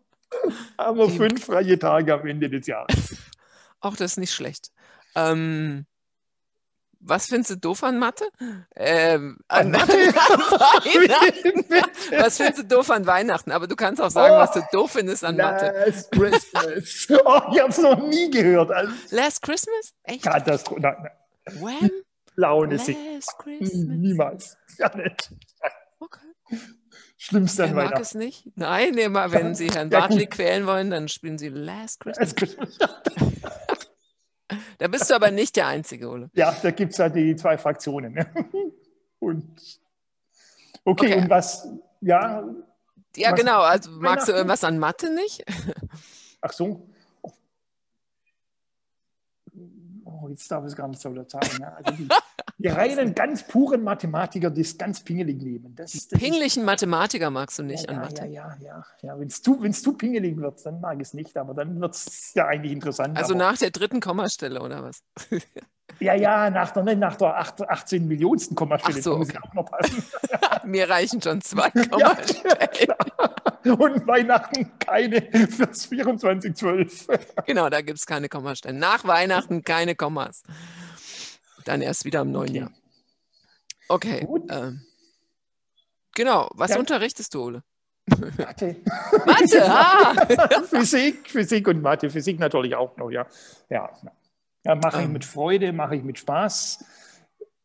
haben 0.78 0.98
wir 0.98 1.10
fünf 1.10 1.46
freie 1.46 1.78
Tage 1.80 2.14
am 2.14 2.26
Ende 2.28 2.50
des 2.50 2.68
Jahres. 2.68 3.16
Auch 3.80 3.96
das 3.96 4.12
ist 4.12 4.18
nicht 4.18 4.34
schlecht. 4.34 4.72
Ähm, 5.16 5.86
was 7.04 7.26
findest 7.28 7.52
du 7.52 7.56
doof 7.58 7.84
an 7.84 7.98
Mathe? 8.00 8.26
Ähm, 8.76 9.40
an, 9.48 9.74
an 9.76 9.88
Weihnachten. 9.90 11.66
was 12.20 12.38
findest 12.38 12.60
du 12.60 12.64
doof 12.76 12.90
an 12.92 13.06
Weihnachten? 13.06 13.52
Aber 13.52 13.68
du 13.68 13.76
kannst 13.76 14.02
auch 14.02 14.10
sagen, 14.12 14.34
oh, 14.36 14.38
was 14.38 14.52
du 14.52 14.62
doof 14.72 14.92
findest 14.92 15.24
an 15.24 15.36
Mathe. 15.38 15.74
Last 15.86 16.12
Christmas. 16.12 17.08
Oh, 17.26 17.42
ich 17.54 17.60
habe 17.60 17.70
es 17.70 17.78
noch 17.78 18.00
nie 18.08 18.30
gehört. 18.30 18.72
Also, 18.72 18.94
Last 19.12 19.42
Christmas? 19.42 19.94
Echt? 20.04 20.24
Katastrophe. 20.24 20.82
Nein, 20.82 20.96
nein. 21.02 21.62
When? 21.62 21.92
Laune 22.36 22.76
Last 22.76 23.38
Christmas. 23.40 23.74
Niemals. 23.74 24.58
Ja, 24.78 24.96
nicht. 24.96 25.32
Okay. 26.00 26.20
Schlimmste 27.18 27.64
an 27.66 27.76
Weihnachten. 27.76 27.94
mag 27.94 28.02
es 28.02 28.16
nicht? 28.16 28.48
Nein, 28.56 28.98
immer, 28.98 29.32
wenn 29.32 29.54
Sie 29.56 29.70
Herrn 29.70 29.90
Bartley 29.90 30.28
quälen 30.28 30.66
wollen, 30.66 30.90
dann 30.90 31.08
spielen 31.08 31.38
Sie 31.38 31.50
Last 31.50 32.00
Christmas. 32.00 32.30
Last 32.30 32.38
Christmas. 32.38 32.78
Da 34.78 34.88
bist 34.88 35.10
du 35.10 35.16
aber 35.16 35.32
nicht 35.32 35.56
der 35.56 35.68
Einzige, 35.68 36.10
Ole. 36.10 36.30
Ja, 36.34 36.56
da 36.62 36.72
gibt 36.72 36.94
es 36.94 37.00
halt 37.00 37.16
die 37.16 37.36
zwei 37.36 37.58
Fraktionen. 37.58 38.26
Und 39.20 39.62
okay, 40.84 41.14
okay, 41.14 41.22
und 41.22 41.30
was, 41.30 41.68
ja. 42.02 42.44
Ja, 43.16 43.32
was, 43.32 43.40
genau. 43.40 43.62
Also 43.62 43.92
magst 43.92 44.28
du 44.28 44.32
irgendwas 44.32 44.64
an 44.64 44.80
Mathe 44.80 45.14
nicht? 45.14 45.46
Ach 46.42 46.52
so. 46.52 46.90
Oh, 50.04 50.28
jetzt 50.28 50.50
darf 50.50 50.64
ich 50.64 50.72
es 50.72 50.76
gar 50.76 50.88
nicht 50.88 51.00
so 51.00 51.14
sagen. 51.28 51.58
Ja. 51.60 51.78
Also 51.84 52.04
die, 52.62 52.68
reinen, 52.68 53.16
ganz 53.16 53.44
puren 53.44 53.84
Mathematiker, 53.84 54.50
die 54.50 54.62
es 54.62 54.78
ganz 54.78 55.04
pingelig 55.04 55.42
nehmen. 55.42 55.76
Das, 55.76 55.92
das 55.92 56.20
Pinglichen 56.20 56.62
ist, 56.62 56.66
Mathematiker 56.66 57.30
magst 57.30 57.60
du 57.60 57.64
nicht 57.64 57.90
ja, 57.90 57.96
an 57.96 58.02
Mathe. 58.02 58.26
Ja, 58.26 58.56
ja, 58.56 58.58
ja. 58.62 58.86
ja. 59.02 59.20
Wenn 59.20 59.28
es 59.28 59.42
zu, 59.42 59.58
zu 59.72 59.94
pingelig 59.94 60.38
wird, 60.38 60.66
dann 60.66 60.82
mag 60.82 60.96
ich 60.98 61.08
es 61.08 61.14
nicht, 61.14 61.38
aber 61.38 61.54
dann 61.54 61.80
wird 61.80 61.96
es 61.96 62.34
ja 62.34 62.48
eigentlich 62.48 62.72
interessant. 62.72 63.18
Also 63.18 63.34
aber, 63.34 63.44
nach 63.44 63.58
der 63.58 63.72
dritten 63.72 64.00
Kommastelle 64.00 64.62
oder 64.62 64.84
was? 64.84 65.04
Ja, 66.00 66.16
ja, 66.16 66.50
nach 66.50 66.72
der, 66.72 66.96
nach 66.96 67.16
der 67.16 67.38
18 67.38 68.08
Millionsten 68.08 68.56
Kommastelle. 68.56 68.98
Ach 68.98 69.04
so, 69.04 69.16
okay. 69.18 69.38
auch 69.42 69.54
noch 69.54 69.66
passen. 69.66 70.04
Mir 70.66 70.90
reichen 70.90 71.22
schon 71.22 71.42
zwei 71.42 71.70
Kommastellen. 71.90 72.58
Ja, 73.64 73.74
Und 73.74 74.08
Weihnachten 74.08 74.72
keine 74.80 75.22
fürs 75.22 75.90
2412. 75.90 77.08
Genau, 77.46 77.70
da 77.70 77.82
gibt 77.82 78.00
es 78.00 78.06
keine 78.08 78.30
Kommastellen. 78.30 78.80
Nach 78.80 79.06
Weihnachten 79.06 79.64
keine 79.64 79.94
Kommas. 79.96 80.42
Dann 81.66 81.82
erst 81.82 82.06
wieder 82.06 82.22
im 82.22 82.32
neuen 82.32 82.50
okay. 82.50 82.60
Jahr. 82.60 82.72
Okay. 83.88 84.28
Ähm, 84.50 84.82
genau. 86.16 86.50
Was 86.54 86.72
ja. 86.72 86.80
unterrichtest 86.80 87.34
du, 87.34 87.44
Ole? 87.44 87.64
Mathe. 88.08 88.78
Mathe, 89.26 89.64
ah. 89.66 90.64
Physik, 90.64 91.30
Physik 91.30 91.68
und 91.68 91.82
Mathe. 91.82 92.10
Physik 92.10 92.40
natürlich 92.40 92.76
auch 92.76 92.96
noch, 92.98 93.10
ja. 93.10 93.26
Ja, 93.70 93.90
ja 94.64 94.76
mache 94.76 95.00
ich 95.00 95.06
ähm. 95.06 95.14
mit 95.14 95.26
Freude, 95.26 95.74
mache 95.74 95.96
ich 95.96 96.04
mit 96.04 96.18
Spaß. 96.18 96.86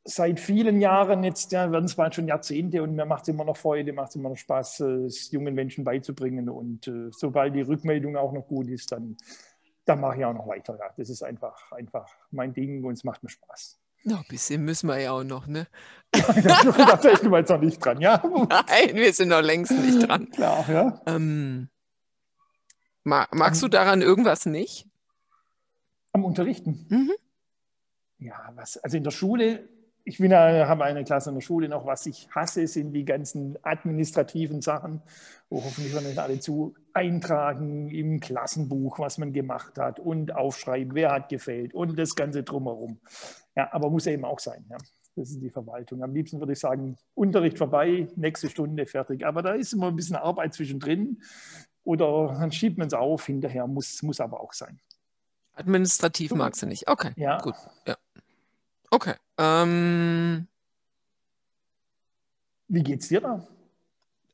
Seit 0.05 0.39
vielen 0.39 0.81
Jahren, 0.81 1.25
jetzt 1.25 1.51
ja, 1.51 1.73
werden 1.73 1.87
es 1.87 1.97
bald 1.97 2.15
schon 2.15 2.29
Jahrzehnte 2.29 2.83
und 2.83 2.95
mir 2.95 3.07
macht 3.07 3.23
es 3.23 3.29
immer 3.29 3.45
noch 3.45 3.57
Freude, 3.57 3.93
macht 3.93 4.11
es 4.11 4.17
immer 4.17 4.29
noch 4.29 4.37
Spaß, 4.37 4.81
es 4.81 5.33
jungen 5.33 5.55
Menschen 5.55 5.83
beizubringen. 5.83 6.49
Und 6.49 6.87
äh, 6.87 7.11
sobald 7.11 7.57
die 7.57 7.63
Rückmeldung 7.63 8.17
auch 8.17 8.33
noch 8.33 8.47
gut 8.47 8.69
ist, 8.69 8.93
dann, 8.93 9.17
dann 9.85 10.01
mache 10.01 10.19
ich 10.19 10.25
auch 10.25 10.35
noch 10.35 10.47
weiter. 10.47 10.79
Ja. 10.79 10.91
Das 10.97 11.11
ist 11.11 11.25
einfach, 11.25 11.73
einfach 11.73 12.09
mein 12.31 12.55
Ding 12.55 12.85
und 12.85 12.93
es 12.93 13.03
macht 13.03 13.25
mir 13.25 13.31
Spaß. 13.31 13.81
Noch 14.07 14.21
ein 14.21 14.29
bisschen 14.29 14.65
müssen 14.65 14.87
wir 14.89 15.01
ja 15.01 15.11
auch 15.11 15.25
noch, 15.25 15.49
ne? 15.49 15.67
da 16.13 16.97
fällt 16.97 17.25
wir 17.25 17.39
jetzt 17.39 17.51
noch 17.51 17.61
nicht 17.61 17.85
dran, 17.85 18.01
ja? 18.01 18.23
Nein, 18.49 18.95
wir 18.95 19.13
sind 19.13 19.31
noch 19.31 19.41
längst 19.41 19.73
nicht 19.73 20.09
dran. 20.09 20.31
Klar, 20.31 20.65
ja. 20.71 21.03
Ähm, 21.07 21.69
magst 23.03 23.65
du 23.65 23.69
daran 23.69 24.03
irgendwas 24.03 24.47
nicht? 24.47 24.87
Am 26.13 26.25
Unterrichten? 26.25 26.87
Mhm. 26.89 27.13
Ja, 28.19 28.53
was, 28.55 28.77
also 28.77 28.97
in 28.97 29.03
der 29.03 29.11
Schule, 29.11 29.69
ich 30.09 30.19
bin, 30.19 30.33
habe 30.33 30.85
eine 30.85 31.03
Klasse 31.03 31.31
in 31.31 31.35
der 31.35 31.43
Schule 31.43 31.69
noch, 31.69 31.85
was 31.85 32.07
ich 32.07 32.29
hasse, 32.31 32.69
sind 32.69 32.93
die 32.93 33.05
ganzen 33.05 33.59
administrativen 33.63 34.63
Sachen, 34.63 35.03
wo 35.51 35.65
hoffentlich 35.65 35.93
wir 35.93 36.01
nicht 36.01 36.19
alle 36.21 36.39
zu 36.39 36.77
eintragen 36.93 37.91
im 37.91 38.21
Klassenbuch, 38.21 39.01
was 39.01 39.19
man 39.19 39.33
gemacht 39.33 39.79
hat 39.79 39.99
und 39.99 40.33
aufschreiben, 40.33 40.95
wer 40.95 41.11
hat 41.11 41.29
gefällt 41.29 41.75
und 41.75 41.99
das 41.99 42.15
Ganze 42.15 42.45
drumherum. 42.45 43.01
Ja, 43.57 43.69
aber 43.73 43.91
muss 43.91 44.07
eben 44.07 44.25
auch 44.25 44.39
sein. 44.39 44.65
Ja. 44.71 44.77
Das 45.17 45.31
ist 45.31 45.43
die 45.43 45.51
Verwaltung. 45.51 46.05
Am 46.05 46.15
liebsten 46.15 46.39
würde 46.39 46.53
ich 46.53 46.61
sagen, 46.61 46.97
Unterricht 47.15 47.59
vorbei, 47.59 48.07
nächste 48.15 48.49
Stunde 48.49 48.87
fertig. 48.87 49.27
Aber 49.27 49.43
da 49.43 49.55
ist 49.55 49.73
immer 49.73 49.89
ein 49.89 49.97
bisschen 49.97 50.17
Arbeit 50.17 50.55
zwischendrin. 50.55 51.21
Oder 51.83 52.37
dann 52.39 52.53
schiebt 52.53 52.79
man 52.79 52.87
es 52.87 52.95
auf, 52.95 53.27
hinterher 53.27 53.67
muss, 53.67 54.03
muss 54.05 54.21
aber 54.21 54.41
auch 54.41 54.53
sein. 54.53 54.79
Administrativ 55.55 56.33
magst 56.33 56.63
du 56.63 56.67
nicht. 56.67 56.87
Okay, 56.87 57.11
ja. 57.17 57.39
gut. 57.39 57.57
Ja. 57.89 57.97
Okay. 58.91 59.15
Ähm. 59.39 60.47
Wie 62.69 62.83
geht's 62.83 63.09
dir 63.09 63.21
da? 63.21 63.47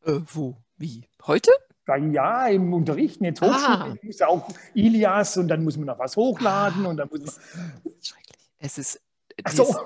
Äh, 0.05 0.21
wo? 0.33 0.57
Wie? 0.77 1.09
Heute? 1.27 1.51
Ja, 1.87 2.47
im 2.47 2.73
Unterrichten, 2.73 3.25
jetzt 3.25 3.41
Hochschule, 3.43 3.67
ah. 3.67 3.95
muss 4.03 4.19
ja 4.21 4.29
auch 4.29 4.49
Ilias 4.73 5.37
und 5.37 5.49
dann 5.49 5.65
muss 5.65 5.77
man 5.77 5.87
noch 5.87 5.99
was 5.99 6.17
hochladen 6.17 6.87
ah, 6.87 6.89
und 6.89 6.97
dann 6.97 7.09
muss 7.11 7.21
man. 7.21 7.73
Schrecklich. 8.01 8.39
Es 8.59 8.79
ist 8.79 9.01
Ach 9.45 9.53
so. 9.53 9.77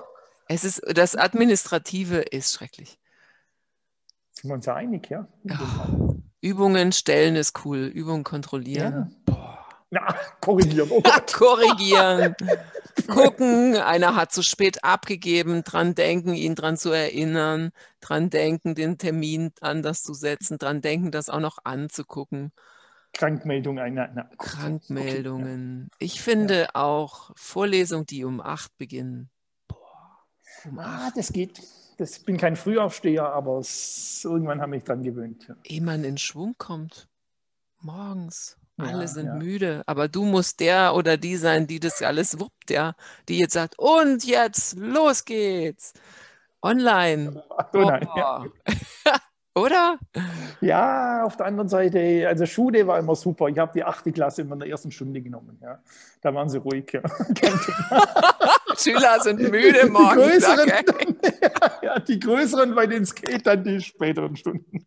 Es 0.48 0.64
ist, 0.64 0.82
das 0.94 1.16
Administrative 1.16 2.18
ist 2.18 2.54
schrecklich. 2.54 2.98
Sind 4.32 4.50
wir 4.50 4.54
uns 4.54 4.66
ja 4.66 4.74
einig, 4.74 5.10
ja? 5.10 5.26
Ja. 5.44 5.58
Übungen 6.40 6.92
stellen 6.92 7.36
ist 7.36 7.64
cool, 7.64 7.86
Übungen 7.86 8.22
kontrollieren. 8.22 9.16
Boah. 9.24 9.66
Na, 9.90 10.14
korrigieren. 10.40 10.88
Oh 10.90 11.02
Ja, 11.04 11.20
korrigieren, 11.36 12.36
gucken, 13.06 13.76
einer 13.76 14.16
hat 14.16 14.32
zu 14.32 14.42
spät 14.42 14.84
abgegeben, 14.84 15.62
dran 15.64 15.94
denken, 15.94 16.34
ihn 16.34 16.54
dran 16.54 16.76
zu 16.76 16.90
erinnern, 16.90 17.70
dran 18.00 18.30
denken, 18.30 18.74
den 18.74 18.98
Termin 18.98 19.52
anders 19.60 20.02
zu 20.02 20.14
setzen, 20.14 20.58
dran 20.58 20.80
denken, 20.80 21.10
das 21.10 21.28
auch 21.28 21.40
noch 21.40 21.58
anzugucken. 21.64 22.52
Krankmeldung 23.12 23.78
einer. 23.78 24.10
Na. 24.14 24.30
Krankmeldungen. 24.38 25.90
Ich 25.98 26.20
finde 26.20 26.68
auch 26.74 27.30
Vorlesungen, 27.34 28.06
die 28.06 28.24
um 28.24 28.40
acht 28.40 28.76
beginnen. 28.76 29.30
Boah, 29.68 30.18
um 30.64 30.78
Okay. 30.78 30.86
Ah, 30.86 31.06
acht. 31.06 31.16
das 31.16 31.32
geht. 31.32 31.62
Das, 31.98 32.18
ich 32.18 32.24
bin 32.26 32.36
kein 32.36 32.56
Frühaufsteher, 32.56 33.32
aber 33.32 33.58
es, 33.58 34.20
irgendwann 34.22 34.60
habe 34.60 34.76
ich 34.76 34.84
dran 34.84 35.02
gewöhnt. 35.02 35.46
Ja. 35.48 35.56
Ehe 35.64 35.80
man 35.80 36.04
in 36.04 36.18
Schwung 36.18 36.54
kommt. 36.58 37.08
Morgens. 37.80 38.58
Alle 38.78 39.02
Ja, 39.02 39.06
sind 39.06 39.26
ja. 39.26 39.34
müde, 39.34 39.82
aber 39.86 40.08
du 40.08 40.24
musst 40.24 40.60
der 40.60 40.94
oder 40.94 41.16
die 41.16 41.36
sein, 41.36 41.66
die 41.66 41.80
das 41.80 42.02
alles 42.02 42.38
wuppt, 42.40 42.70
ja, 42.70 42.94
die 43.28 43.38
jetzt 43.38 43.54
sagt, 43.54 43.78
und 43.78 44.24
jetzt, 44.24 44.76
los 44.78 45.24
geht's. 45.24 45.94
Online. 46.62 47.42
Oh 47.74 47.84
nein, 47.84 48.08
ja. 48.16 48.46
Oder? 49.54 49.98
ja, 50.60 51.24
auf 51.24 51.36
der 51.38 51.46
anderen 51.46 51.68
Seite, 51.70 52.26
also 52.28 52.44
Schule 52.44 52.86
war 52.86 52.98
immer 52.98 53.16
super. 53.16 53.48
Ich 53.48 53.58
habe 53.58 53.72
die 53.74 53.84
achte 53.84 54.12
Klasse 54.12 54.42
immer 54.42 54.52
in 54.52 54.60
der 54.60 54.68
ersten 54.68 54.90
Stunde 54.90 55.22
genommen. 55.22 55.58
Ja. 55.62 55.82
Da 56.20 56.34
waren 56.34 56.50
sie 56.50 56.58
ruhig. 56.58 56.92
Ja. 56.92 57.00
Schüler 58.76 59.18
sind 59.20 59.40
müde 59.40 59.86
morgens. 59.88 60.44
Die 60.44 60.54
größeren, 60.54 60.72
ja, 61.82 61.98
die 62.00 62.18
größeren 62.20 62.74
bei 62.74 62.86
den 62.86 63.06
Skate 63.06 63.46
dann 63.46 63.64
die 63.64 63.80
späteren 63.80 64.36
Stunden. 64.36 64.86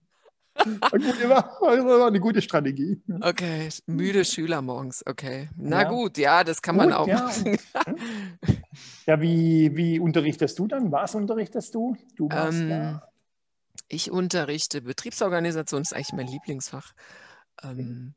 eine 2.07 2.19
gute 2.19 2.41
Strategie. 2.41 3.01
Okay, 3.21 3.69
müde 3.85 4.25
Schüler 4.25 4.61
morgens, 4.61 5.03
okay. 5.05 5.49
Na 5.57 5.81
Ja. 5.83 5.89
gut, 5.89 6.17
ja, 6.17 6.43
das 6.43 6.61
kann 6.61 6.75
man 6.75 6.89
Gut, 6.89 6.97
auch 6.97 7.07
ja. 7.07 7.21
machen. 7.21 7.57
Ja, 9.07 9.19
wie, 9.21 9.75
wie 9.75 9.99
unterrichtest 9.99 10.57
du 10.59 10.67
dann? 10.67 10.91
Was 10.91 11.15
unterrichtest 11.15 11.73
du? 11.75 11.95
Du 12.15 12.29
warst 12.29 12.59
Ähm, 12.61 12.69
da. 12.69 13.03
Ich 13.87 14.11
unterrichte 14.11 14.81
Betriebsorganisation, 14.81 15.81
ist 15.81 15.93
eigentlich 15.93 16.13
mein 16.13 16.27
Lieblingsfach. 16.27 16.93
Ähm, 17.63 18.13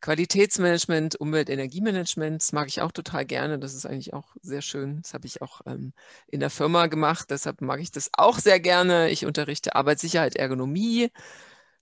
Qualitätsmanagement, 0.00 1.16
Umwelt, 1.16 1.48
Energiemanagement, 1.48 2.42
das 2.42 2.52
mag 2.52 2.68
ich 2.68 2.82
auch 2.82 2.92
total 2.92 3.24
gerne. 3.24 3.58
Das 3.58 3.72
ist 3.74 3.86
eigentlich 3.86 4.12
auch 4.12 4.36
sehr 4.42 4.60
schön. 4.60 5.00
Das 5.02 5.14
habe 5.14 5.26
ich 5.26 5.40
auch 5.40 5.62
ähm, 5.66 5.94
in 6.26 6.40
der 6.40 6.50
Firma 6.50 6.88
gemacht, 6.88 7.30
deshalb 7.30 7.62
mag 7.62 7.80
ich 7.80 7.90
das 7.90 8.10
auch 8.12 8.38
sehr 8.38 8.60
gerne. 8.60 9.08
Ich 9.10 9.24
unterrichte 9.24 9.74
Arbeitssicherheit, 9.74 10.36
Ergonomie. 10.36 11.10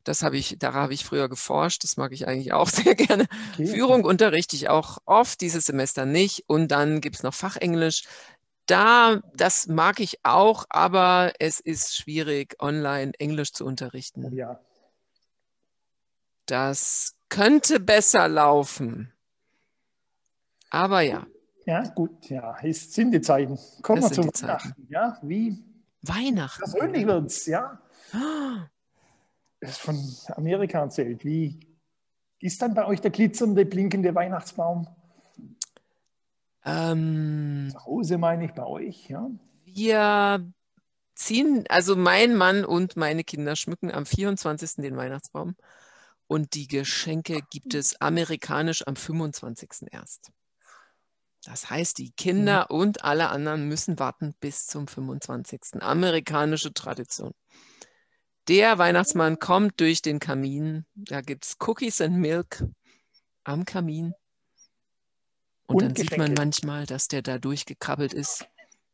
Das 0.04 0.22
habe 0.22 0.36
ich, 0.36 0.56
da 0.58 0.72
habe 0.72 0.94
ich 0.94 1.04
früher 1.04 1.28
geforscht. 1.28 1.84
Das 1.84 1.96
mag 1.96 2.12
ich 2.12 2.26
eigentlich 2.26 2.52
auch 2.52 2.68
sehr 2.70 2.94
gerne. 2.94 3.26
Okay. 3.54 3.66
Führung 3.66 4.04
unterrichte 4.04 4.56
ich 4.56 4.68
auch 4.68 4.98
oft, 5.04 5.40
dieses 5.40 5.64
Semester 5.64 6.06
nicht. 6.06 6.44
Und 6.46 6.68
dann 6.68 7.00
gibt 7.00 7.16
es 7.16 7.22
noch 7.22 7.34
Fachenglisch. 7.34 8.04
Da, 8.66 9.20
das 9.34 9.66
mag 9.66 10.00
ich 10.00 10.24
auch, 10.24 10.64
aber 10.68 11.32
es 11.40 11.58
ist 11.60 11.96
schwierig, 11.96 12.56
online 12.60 13.12
Englisch 13.18 13.52
zu 13.52 13.64
Oh 13.64 13.68
unterrichten. 13.68 14.32
Ja. 14.32 14.60
Das 16.46 17.14
könnte 17.28 17.80
besser 17.80 18.28
laufen. 18.28 19.12
Aber 20.70 21.00
ja, 21.02 21.26
ja, 21.66 21.86
gut, 21.88 22.28
ja, 22.28 22.56
es 22.62 22.92
sind 22.92 23.12
die 23.12 23.20
Zeiten. 23.20 23.58
Kommen 23.82 24.02
Es 24.02 24.10
wir 24.10 24.32
zum. 24.32 24.42
Weihnachten. 24.42 24.86
Ja, 24.88 25.18
wie 25.22 25.62
Weihnachten. 26.02 26.60
persönlich 26.60 27.06
wird 27.06 27.26
es, 27.26 27.46
ja. 27.46 27.80
Von 29.64 29.98
Amerika 30.34 30.80
erzählt. 30.80 31.24
Wie 31.24 31.60
ist 32.40 32.60
dann 32.60 32.74
bei 32.74 32.86
euch 32.86 33.00
der 33.00 33.10
glitzernde, 33.10 33.64
blinkende 33.64 34.14
Weihnachtsbaum? 34.14 34.88
Ähm, 36.64 37.68
Zu 37.72 37.84
Hause 37.84 38.18
meine 38.18 38.44
ich 38.44 38.52
bei 38.52 38.64
euch, 38.64 39.08
ja. 39.08 39.30
wir 39.64 40.52
ziehen, 41.14 41.64
also 41.68 41.96
mein 41.96 42.36
Mann 42.36 42.64
und 42.64 42.96
meine 42.96 43.24
Kinder 43.24 43.56
schmücken 43.56 43.90
am 43.90 44.06
24. 44.06 44.76
den 44.76 44.96
Weihnachtsbaum 44.96 45.56
und 46.26 46.54
die 46.54 46.66
Geschenke 46.66 47.40
gibt 47.50 47.74
es 47.74 48.00
amerikanisch 48.00 48.86
am 48.86 48.96
25. 48.96 49.88
erst. 49.90 50.30
Das 51.44 51.70
heißt, 51.70 51.98
die 51.98 52.12
Kinder 52.12 52.70
und 52.70 53.04
alle 53.04 53.30
anderen 53.30 53.66
müssen 53.68 53.98
warten 53.98 54.34
bis 54.40 54.66
zum 54.66 54.86
25. 54.86 55.82
Amerikanische 55.82 56.72
Tradition. 56.72 57.32
Der 58.48 58.78
Weihnachtsmann 58.78 59.38
kommt 59.38 59.80
durch 59.80 60.02
den 60.02 60.18
Kamin. 60.18 60.84
Da 60.94 61.20
gibt 61.20 61.44
es 61.44 61.56
Cookies 61.60 62.00
and 62.00 62.16
Milk 62.16 62.64
am 63.44 63.64
Kamin. 63.64 64.14
Und, 65.66 65.76
Und 65.76 65.82
dann 65.82 65.96
sieht 65.96 66.10
man 66.10 66.20
Geschenke. 66.20 66.40
manchmal, 66.42 66.86
dass 66.86 67.08
der 67.08 67.22
da 67.22 67.38
durchgekrabbelt 67.38 68.12
ist. 68.12 68.46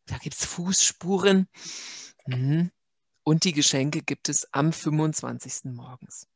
Da 0.07 0.19
gibt 0.19 0.37
es 0.37 0.45
Fußspuren. 0.45 1.49
Mhm. 2.27 2.71
Und 3.25 3.45
die 3.45 3.53
Geschenke 3.53 4.03
gibt 4.03 4.29
es 4.29 4.47
am 4.53 4.73
25. 4.73 5.73
morgens. 5.75 6.27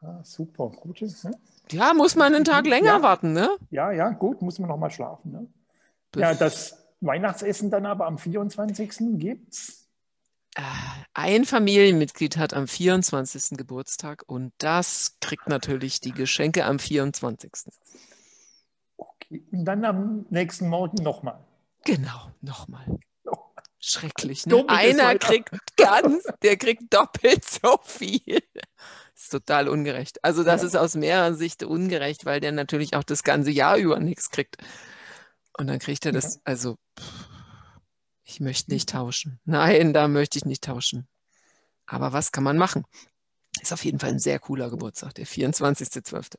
Ah, 0.00 0.22
super, 0.24 0.68
gute. 0.70 1.06
Ja? 1.06 1.30
Ja, 1.70 1.94
muss 1.94 2.16
man 2.16 2.34
einen 2.34 2.44
Tag 2.44 2.66
länger 2.66 2.96
Ja. 2.96 3.02
warten, 3.02 3.32
ne? 3.32 3.48
ja, 3.70 3.92
ja, 3.92 4.10
gut, 4.10 4.42
muss 4.42 4.58
man 4.58 4.68
noch 4.68 4.76
mal 4.78 4.90
schlafen. 4.90 5.30
Ne? 5.32 5.46
Ja, 6.16 6.34
das 6.34 6.76
Weihnachtsessen 7.00 7.70
dann 7.70 7.86
aber 7.86 8.06
am 8.06 8.18
24. 8.18 9.18
gibt's. 9.18 9.81
Äh, 10.54 10.62
Ein 11.14 11.44
Familienmitglied 11.44 12.36
hat 12.36 12.54
am 12.54 12.68
24. 12.68 13.56
Geburtstag 13.56 14.22
und 14.26 14.52
das 14.58 15.16
kriegt 15.20 15.48
natürlich 15.48 16.00
die 16.00 16.12
Geschenke 16.12 16.64
am 16.64 16.78
24. 16.78 17.50
Okay. 18.96 19.42
Und 19.50 19.64
dann 19.64 19.84
am 19.84 20.26
nächsten 20.30 20.68
Morgen 20.68 21.02
nochmal. 21.02 21.38
Genau, 21.84 22.30
nochmal. 22.40 22.84
Schrecklich, 23.84 24.46
ne? 24.46 24.64
Einer 24.68 25.18
kriegt 25.18 25.50
ganz, 25.76 26.22
der 26.42 26.56
kriegt 26.56 26.94
doppelt 26.94 27.44
so 27.44 27.80
viel. 27.82 28.38
ist 29.12 29.30
total 29.32 29.68
ungerecht. 29.68 30.22
Also 30.24 30.44
das 30.44 30.60
Ja. 30.62 30.68
ist 30.68 30.76
aus 30.76 30.94
mehrerer 30.94 31.34
Sicht 31.34 31.64
ungerecht, 31.64 32.24
weil 32.24 32.38
der 32.40 32.52
natürlich 32.52 32.94
auch 32.94 33.02
das 33.02 33.24
ganze 33.24 33.50
Jahr 33.50 33.76
über 33.78 33.98
nichts 33.98 34.30
kriegt. 34.30 34.56
Und 35.58 35.66
dann 35.66 35.80
kriegt 35.80 36.06
er 36.06 36.12
das, 36.12 36.40
also 36.44 36.76
pff, 36.98 37.28
ich 38.32 38.40
möchte 38.40 38.70
nicht 38.72 38.88
tauschen. 38.88 39.38
Nein, 39.44 39.92
da 39.92 40.08
möchte 40.08 40.38
ich 40.38 40.44
nicht 40.44 40.64
tauschen. 40.64 41.06
Aber 41.86 42.12
was 42.12 42.32
kann 42.32 42.44
man 42.44 42.56
machen? 42.56 42.84
Ist 43.60 43.72
auf 43.72 43.84
jeden 43.84 43.98
Fall 43.98 44.10
ein 44.10 44.18
sehr 44.18 44.38
cooler 44.38 44.70
Geburtstag, 44.70 45.14
der 45.14 45.26
24.12. 45.26 46.36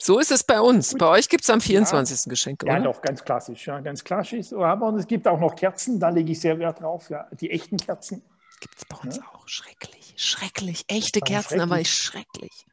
So 0.00 0.18
ist 0.18 0.32
es 0.32 0.42
bei 0.42 0.60
uns. 0.60 0.90
Gut. 0.90 0.98
Bei 0.98 1.06
euch 1.06 1.28
gibt 1.28 1.44
es 1.44 1.50
am 1.50 1.60
24. 1.60 2.28
Geschenke, 2.28 2.66
Ja, 2.66 2.74
oder? 2.74 2.82
doch, 2.92 3.00
ganz 3.02 3.22
klassisch. 3.22 3.66
Ja, 3.68 3.78
ganz 3.80 4.02
klassisch. 4.02 4.52
Aber 4.52 4.92
es 4.96 5.06
gibt 5.06 5.28
auch 5.28 5.38
noch 5.38 5.54
Kerzen, 5.54 6.00
da 6.00 6.08
lege 6.08 6.32
ich 6.32 6.40
sehr 6.40 6.58
Wert 6.58 6.80
drauf. 6.80 7.08
Ja, 7.08 7.28
die 7.40 7.50
echten 7.50 7.76
Kerzen. 7.76 8.22
Gibt 8.58 8.76
es 8.78 8.84
bei 8.84 8.96
uns 8.96 9.16
Ja. 9.18 9.22
auch. 9.32 9.46
Schrecklich. 9.46 10.14
Schrecklich. 10.16 10.84
Echte 10.88 11.20
Kerzen, 11.20 11.60
aber 11.60 11.84
schrecklich. 11.84 12.66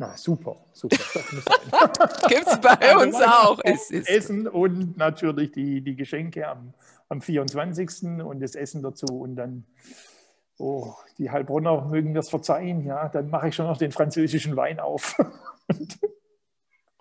Na, 0.00 0.16
super, 0.16 0.56
super. 0.72 0.96
Gibt 2.28 2.46
es 2.46 2.58
bei 2.62 2.70
Also 2.70 3.04
uns 3.04 3.16
auch. 3.16 3.60
Es 3.62 3.90
ist, 3.90 4.08
Essen 4.08 4.48
und 4.48 4.96
natürlich 4.96 5.52
die, 5.52 5.82
die 5.82 5.94
Geschenke 5.94 6.48
am, 6.48 6.72
am 7.10 7.20
24. 7.20 8.24
und 8.24 8.40
das 8.40 8.54
Essen 8.54 8.82
dazu. 8.82 9.04
Und 9.08 9.36
dann, 9.36 9.66
oh, 10.56 10.94
die 11.18 11.30
Heilbronner 11.30 11.84
mögen 11.84 12.14
das 12.14 12.30
verzeihen, 12.30 12.86
ja, 12.86 13.10
dann 13.10 13.28
mache 13.28 13.48
ich 13.48 13.54
schon 13.54 13.66
noch 13.66 13.76
den 13.76 13.92
französischen 13.92 14.56
Wein 14.56 14.80
auf. 14.80 15.18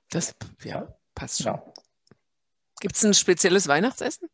das 0.10 0.36
ja, 0.66 0.94
passt 1.16 1.42
schon. 1.42 1.54
ja, 1.54 1.64
Gibt 2.82 2.98
es 2.98 3.06
ein 3.06 3.14
spezielles 3.14 3.70
Weihnachtsessen? 3.70 4.28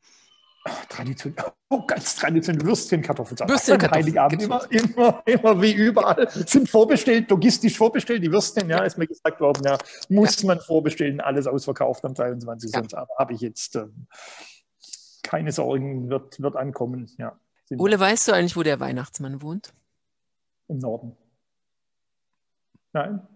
Tradition, 0.89 1.35
oh, 1.69 1.85
ganz 1.85 2.15
traditionell 2.15 2.65
Würstchen, 2.65 3.01
Kartoffelsalat. 3.01 3.51
Würstchen, 3.51 3.73
An 3.73 3.79
Kartoffeln, 3.79 4.03
Heiligabend 4.03 4.39
gibt's 4.39 4.93
immer, 4.95 5.21
immer, 5.23 5.23
immer 5.25 5.61
wie 5.61 5.73
überall 5.73 6.29
sind 6.31 6.69
vorbestellt, 6.69 7.29
logistisch 7.29 7.77
vorbestellt. 7.77 8.23
Die 8.23 8.31
Würstchen, 8.31 8.69
ja, 8.69 8.83
ist 8.83 8.97
mir 8.97 9.07
gesagt 9.07 9.39
worden, 9.39 9.63
ja, 9.65 9.77
muss 10.09 10.43
man 10.43 10.59
vorbestellen, 10.59 11.21
alles 11.21 11.45
ausverkauft 11.45 12.03
am 12.05 12.15
23. 12.15 12.71
Ja. 12.71 12.79
Sonst 12.79 12.93
aber 12.95 13.13
habe 13.19 13.33
ich 13.33 13.41
jetzt 13.41 13.75
ähm, 13.75 14.07
keine 15.21 15.51
Sorgen, 15.51 16.09
wird, 16.09 16.41
wird 16.41 16.55
ankommen. 16.55 17.11
Ja, 17.17 17.39
Ole, 17.77 17.99
weißt 17.99 18.27
du 18.27 18.31
eigentlich, 18.31 18.57
wo 18.57 18.63
der 18.63 18.79
Weihnachtsmann 18.79 19.41
wohnt? 19.41 19.73
im 20.67 20.79
Norden. 20.79 21.15
Nein? 22.93 23.27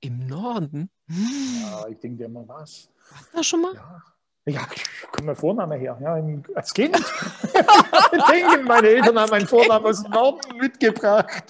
Im 0.00 0.26
Norden? 0.26 0.90
Ja, 1.08 1.86
ich 1.88 1.98
denke 1.98 2.24
immer 2.24 2.46
was. 2.46 2.88
Warst 3.10 3.32
du 3.32 3.36
da 3.36 3.42
schon 3.42 3.62
mal? 3.62 3.74
Ja. 3.74 4.02
Ja, 4.48 4.66
kommt 5.12 5.26
mein 5.26 5.36
Vorname 5.36 5.76
her. 5.76 5.98
Ja, 6.00 6.22
als 6.54 6.72
Kind. 6.72 6.96
Denken, 8.30 8.64
meine 8.64 8.88
Eltern 8.88 9.18
haben 9.18 9.30
meinen 9.30 9.46
Vornamen 9.46 9.84
aus 9.84 10.02
dem 10.02 10.10
Norden 10.12 10.56
mitgebracht. 10.56 11.44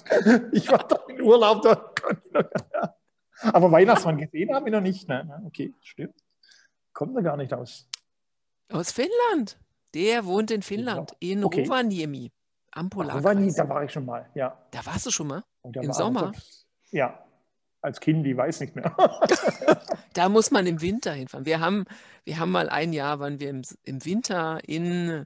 Ich 0.51 0.69
war 0.69 0.87
da 0.87 0.97
in 1.07 1.21
Urlaub. 1.21 1.61
Da 1.61 1.75
konnte 1.75 2.21
ich 2.25 2.33
noch, 2.33 2.43
ja. 2.73 2.95
Aber 3.53 3.71
Weihnachtsmann 3.71 4.17
gesehen 4.17 4.53
habe 4.53 4.67
ich 4.67 4.73
noch 4.73 4.81
nicht. 4.81 5.07
Nein, 5.07 5.31
okay, 5.45 5.73
stimmt. 5.81 6.15
Kommt 6.93 7.15
da 7.15 7.21
gar 7.21 7.37
nicht 7.37 7.53
aus. 7.53 7.87
Aus 8.71 8.91
Finnland. 8.91 9.57
Der 9.93 10.25
wohnt 10.25 10.51
in 10.51 10.61
Finnland, 10.61 11.15
in 11.19 11.43
Okay. 11.43 11.61
Rovaniemi 11.61 12.31
am 12.71 12.89
Polarkreis. 12.89 13.23
Rovaniemi, 13.23 13.53
da 13.53 13.67
war 13.67 13.83
ich 13.83 13.91
schon 13.91 14.05
mal, 14.05 14.29
ja. 14.35 14.55
Da 14.71 14.85
warst 14.85 15.05
du 15.07 15.11
schon 15.11 15.27
mal? 15.27 15.43
Im 15.63 15.91
Sommer? 15.93 16.31
Ja, 16.91 17.23
als 17.81 17.99
Kind, 17.99 18.25
ich 18.27 18.35
weiß 18.37 18.59
nicht 18.61 18.75
mehr. 18.75 18.95
Da 20.13 20.29
muss 20.29 20.51
man 20.51 20.65
im 20.67 20.81
Winter 20.81 21.13
hinfahren. 21.13 21.45
Wir 21.45 21.59
haben, 21.59 21.85
wir 22.25 22.39
haben 22.39 22.51
mal 22.51 22.69
ein 22.69 22.93
Jahr, 22.93 23.19
waren 23.19 23.39
wir 23.39 23.49
im, 23.49 23.61
im 23.83 24.05
Winter 24.05 24.59
in, 24.67 25.25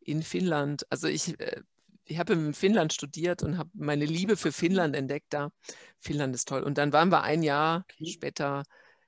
in 0.00 0.22
Finnland. 0.22 0.86
Also 0.90 1.08
ich, 1.08 1.38
äh, 1.40 1.62
ich 2.04 2.18
habe 2.18 2.32
in 2.34 2.54
Finnland 2.54 2.92
studiert 2.92 3.42
und 3.42 3.58
habe 3.58 3.70
meine 3.74 4.04
Liebe 4.06 4.36
für 4.36 4.52
Finnland 4.52 4.96
entdeckt 4.96 5.28
da. 5.34 5.50
Finnland 6.00 6.34
ist 6.34 6.48
toll. 6.48 6.62
Und 6.62 6.78
dann 6.78 6.92
waren 6.92 7.10
wir 7.10 7.22
ein 7.22 7.42
Jahr 7.42 7.86
Okay. 7.90 8.04
später 8.04 8.64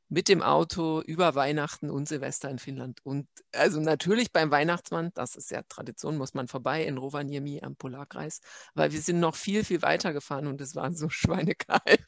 mit 0.09 0.29
dem 0.29 0.43
Auto 0.43 1.01
über 1.01 1.35
Weihnachten 1.35 1.91
und 1.91 2.09
Silvester 2.09 2.51
in 2.51 2.59
Finnland. 2.59 3.01
Und 3.05 3.27
also 3.53 3.81
natürlich 3.81 4.33
beim 4.33 4.51
Weihnachtsmann, 4.51 5.11
das 5.15 5.35
ist 5.37 5.51
ja 5.51 5.63
Tradition, 5.63 6.17
muss 6.17 6.35
man 6.35 6.49
vorbei 6.49 6.85
in 6.85 6.99
Rovaniemi 6.99 7.63
am 7.63 7.77
Polarkreis. 7.77 8.41
Aber 8.75 8.93
wir 8.93 9.01
sind 9.01 9.21
noch 9.21 9.35
viel, 9.35 9.65
viel 9.65 9.83
weiter 9.83 10.13
gefahren 10.13 10.47
und 10.47 10.61
es 10.61 10.75
war 10.75 10.93
so 10.93 11.09
schweinekalt. 11.11 12.05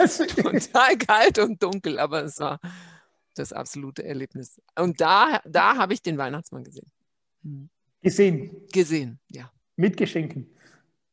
Es 0.00 0.20
war 0.20 0.26
total 0.70 0.98
kalt 0.98 1.38
und 1.38 1.62
dunkel, 1.62 1.98
aber 1.98 2.24
es 2.24 2.38
war 2.40 2.60
das 3.34 3.52
absolute 3.52 4.04
Erlebnis. 4.04 4.60
Und 4.76 5.00
da, 5.00 5.40
da 5.44 5.76
habe 5.76 5.94
ich 5.94 6.02
den 6.02 6.18
Weihnachtsmann 6.18 6.64
gesehen. 6.64 6.90
Gesehen, 8.02 8.66
Gesehen, 8.72 9.20
ja. 9.30 9.50
mit 9.76 9.96
Geschenken. 9.96 10.54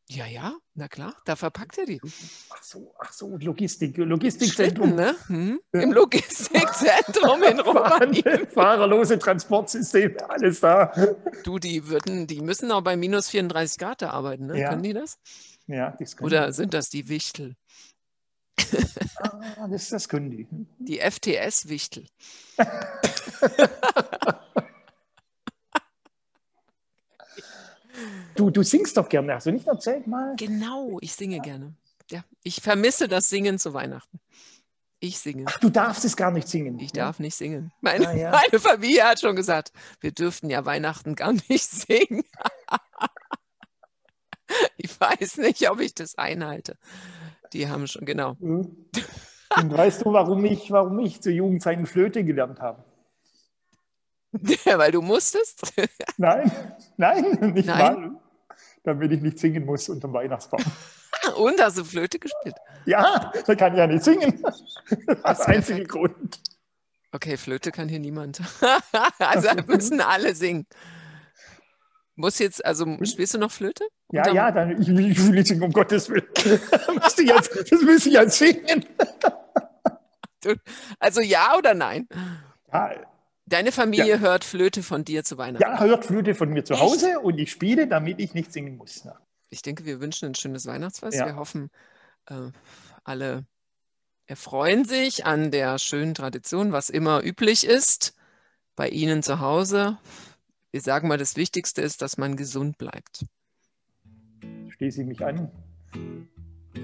Ja, 0.07 0.27
ja, 0.27 0.53
na 0.75 0.87
klar, 0.87 1.15
da 1.25 1.35
verpackt 1.35 1.79
er 1.79 1.87
die. 1.87 1.99
Ach 2.51 2.61
so, 2.61 2.93
ach 2.99 3.11
so, 3.11 3.37
Logistik, 3.37 3.95
Schlitten, 3.95 4.09
Logistikzentrum. 4.09 4.93
ne? 4.95 5.15
Hm? 5.27 5.59
Im 5.71 5.91
Logistikzentrum 5.93 7.41
in. 7.41 7.57
Fahren- 7.63 8.47
Fahrerlose 8.53 9.17
Transportsysteme, 9.17 10.17
alles 10.29 10.59
da. 10.59 10.93
Du, 11.43 11.57
die 11.57 11.87
würden, 11.87 12.27
die 12.27 12.41
müssen 12.41 12.71
auch 12.71 12.81
bei 12.81 12.95
minus 12.95 13.29
34 13.29 13.79
Grad 13.79 14.03
da 14.03 14.11
arbeiten, 14.11 14.45
ne? 14.45 14.59
Ja. 14.59 14.69
Können 14.69 14.83
die 14.83 14.93
das? 14.93 15.17
Ja, 15.65 15.95
das 15.99 16.15
können 16.15 16.27
Oder 16.27 16.53
sind 16.53 16.75
das 16.75 16.89
die 16.89 17.09
Wichtel? 17.09 17.55
Ah, 19.17 19.67
das, 19.67 19.89
das 19.89 20.07
können 20.07 20.29
die. 20.29 20.47
Die 20.77 20.99
FTS-Wichtel. 20.99 22.05
Du, 28.35 28.49
du 28.49 28.63
singst 28.63 28.97
doch 28.97 29.07
gerne, 29.09 29.33
hast 29.35 29.45
du 29.47 29.51
nicht 29.51 29.67
erzählt 29.67 30.07
mal? 30.07 30.35
Genau, 30.37 30.97
ich 31.01 31.13
singe 31.15 31.39
gerne. 31.39 31.73
Ja, 32.11 32.23
ich 32.43 32.61
vermisse 32.61 33.07
das 33.07 33.29
Singen 33.29 33.57
zu 33.57 33.73
Weihnachten. 33.73 34.19
Ich 34.99 35.19
singe. 35.19 35.45
Ach, 35.47 35.59
du 35.59 35.69
darfst 35.69 36.05
es 36.05 36.15
gar 36.15 36.31
nicht 36.31 36.47
singen. 36.47 36.79
Ich 36.79 36.91
darf 36.91 37.19
nicht 37.19 37.35
singen. 37.35 37.71
Meine, 37.81 38.07
Ah, 38.07 38.13
ja. 38.13 38.31
meine 38.31 38.59
Familie 38.59 39.03
hat 39.03 39.19
schon 39.19 39.35
gesagt, 39.35 39.71
wir 39.99 40.11
dürften 40.11 40.49
ja 40.49 40.65
Weihnachten 40.65 41.15
gar 41.15 41.33
nicht 41.33 41.69
singen. 41.69 42.23
ich 44.77 44.99
weiß 44.99 45.37
nicht, 45.37 45.69
ob 45.69 45.79
ich 45.79 45.93
das 45.95 46.17
einhalte. 46.17 46.77
Die 47.53 47.67
haben 47.69 47.87
schon, 47.87 48.05
genau. 48.05 48.35
Hm. 48.39 48.75
Und 49.57 49.77
weißt 49.77 50.05
du, 50.05 50.11
warum 50.13 50.43
ich, 50.45 50.71
warum 50.71 50.99
ich 50.99 51.21
zu 51.21 51.31
Jugendzeiten 51.31 51.85
Flöte 51.85 52.23
gelernt 52.23 52.59
habe? 52.59 52.83
Weil 54.65 54.91
du 54.91 55.01
musstest. 55.01 55.73
Nein, 56.17 56.51
nein, 56.97 57.53
nicht 57.53 57.67
Nein? 57.67 57.77
mal. 58.11 58.21
Damit 58.85 59.11
ich 59.11 59.21
nicht 59.21 59.39
singen 59.39 59.65
muss 59.65 59.89
unterm 59.89 60.13
Weihnachtsbaum. 60.13 60.63
Und 61.37 61.59
hast 61.61 61.77
du 61.77 61.83
Flöte 61.83 62.19
gespielt? 62.19 62.55
Ja, 62.85 63.31
da 63.45 63.55
kann 63.55 63.73
ich 63.73 63.79
ja 63.79 63.87
nicht 63.87 64.03
singen. 64.03 64.43
Das 65.23 65.39
ist 65.39 65.47
der 65.47 65.47
einzige 65.47 65.83
perfekt. 65.85 65.89
Grund. 65.89 66.39
Okay, 67.11 67.37
Flöte 67.37 67.71
kann 67.71 67.89
hier 67.89 67.99
niemand. 67.99 68.41
also 69.19 69.49
müssen 69.67 70.01
alle 70.01 70.35
singen. 70.35 70.67
Muss 72.15 72.39
jetzt, 72.39 72.63
also 72.63 72.85
spielst 73.03 73.33
du 73.33 73.37
noch 73.39 73.51
Flöte? 73.51 73.85
Ja, 74.11 74.21
Unterm- 74.23 74.35
ja, 74.35 74.51
dann, 74.51 74.81
ich, 74.81 74.87
will- 74.87 75.11
ich 75.11 75.25
will 75.25 75.31
nicht 75.31 75.47
singen, 75.47 75.63
um 75.63 75.71
Gottes 75.71 76.09
Willen. 76.09 76.27
Das 76.35 77.17
müsste 77.17 78.09
ich 78.09 78.13
jetzt 78.13 78.37
singen. 78.37 78.85
Also 80.99 81.21
ja 81.21 81.57
oder 81.57 81.73
nein? 81.73 82.07
Ja, 82.71 82.91
Deine 83.47 83.71
Familie 83.71 84.19
hört 84.19 84.43
Flöte 84.43 84.81
von 84.81 85.05
dir 85.05 85.23
zu 85.23 85.37
Weihnachten. 85.37 85.61
ja, 85.61 85.79
hört 85.79 86.05
Flöte 86.05 86.33
von 86.33 86.49
mir 86.49 86.65
zu 86.65 86.73
Echt? 86.73 86.81
Hause 86.81 87.19
und 87.19 87.37
ich 87.37 87.51
spiele, 87.51 87.87
damit 87.87 88.19
ich 88.19 88.33
nicht 88.33 88.51
singen 88.51 88.77
muss. 88.77 89.03
Ja. 89.03 89.19
Ich 89.49 89.61
denke, 89.61 89.85
wir 89.85 89.99
wünschen 89.99 90.29
ein 90.29 90.35
schönes 90.35 90.65
Weihnachtsfest. 90.65 91.17
Ja. 91.17 91.27
Wir 91.27 91.35
hoffen, 91.35 91.69
äh, 92.25 92.49
alle 93.03 93.45
erfreuen 94.25 94.85
sich 94.85 95.25
an 95.25 95.51
der 95.51 95.77
schönen 95.77 96.15
Tradition, 96.15 96.71
was 96.71 96.89
immer 96.89 97.23
üblich 97.23 97.65
ist 97.65 98.15
bei 98.75 98.89
Ihnen 98.89 99.21
zu 99.21 99.39
Hause. 99.39 99.97
Wir 100.71 100.81
sagen 100.81 101.07
mal, 101.07 101.19
das 101.19 101.35
Wichtigste 101.35 101.81
ist, 101.81 102.01
dass 102.01 102.17
man 102.17 102.35
gesund 102.35 102.79
bleibt. 102.79 103.25
Schließe 104.69 105.01
ich 105.01 105.07
mich 105.07 105.23
an. 105.23 105.51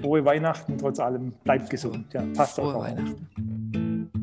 Frohe 0.00 0.24
Weihnachten, 0.24 0.78
trotz 0.78 1.00
allem. 1.00 1.32
Bleibt 1.44 1.68
gesund. 1.68 2.14
Ja, 2.14 2.24
passt 2.34 2.54
Frohe 2.54 2.74
auf. 2.74 2.84
Weihnachten. 2.84 4.21